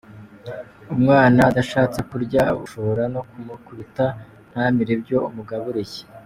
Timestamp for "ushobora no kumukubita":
2.63-4.05